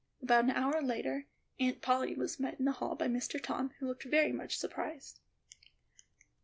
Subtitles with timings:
[0.19, 1.27] About an hour later,
[1.59, 5.19] Aunt Polly was met in the hall by Mister Tom, who looked very much surprised.